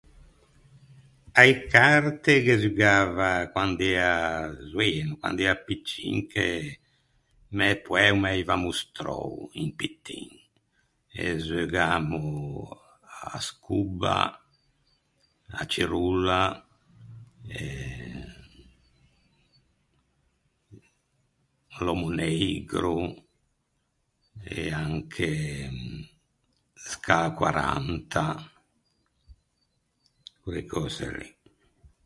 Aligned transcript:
A-e 1.41 1.53
carte 1.73 2.33
ghe 2.45 2.55
zugava 2.63 3.31
quand’ea 3.53 4.11
zoeno, 4.71 5.13
quand’ea 5.21 5.53
piccin 5.67 6.15
che 6.33 6.47
mæ 7.57 7.67
poæ 7.85 8.05
o 8.15 8.19
m’aiva 8.21 8.55
mostrou 8.65 9.29
un 9.61 9.69
pittin. 9.79 10.27
E 11.25 11.25
zeugamo 11.47 12.23
à 13.35 13.37
sgobba, 13.47 14.17
à 15.59 15.61
cirolla 15.71 16.41
e 17.61 17.63
à 21.75 21.77
l’òmmo 21.85 22.07
neigro 22.19 22.97
e 24.55 24.57
anche 24.85 25.31
scâ 26.89 27.19
quaranta. 27.39 28.25
Quelle 30.43 30.63
cöse 30.71 31.07
lì. 31.17 31.29